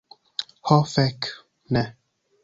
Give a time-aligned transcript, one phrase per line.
[0.69, 1.27] Ho, fek,
[1.77, 1.83] ne!